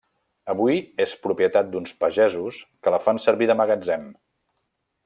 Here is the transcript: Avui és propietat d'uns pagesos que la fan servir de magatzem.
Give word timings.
Avui 0.53 0.79
és 1.05 1.13
propietat 1.25 1.69
d'uns 1.75 1.93
pagesos 2.05 2.59
que 2.83 2.95
la 2.97 3.03
fan 3.07 3.25
servir 3.29 3.53
de 3.53 3.59
magatzem. 3.63 4.11